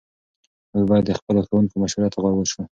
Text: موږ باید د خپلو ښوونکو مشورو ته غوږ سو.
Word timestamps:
موږ 0.73 0.85
باید 0.89 1.05
د 1.07 1.11
خپلو 1.19 1.39
ښوونکو 1.47 1.75
مشورو 1.83 2.11
ته 2.13 2.17
غوږ 2.21 2.47
سو. 2.53 2.61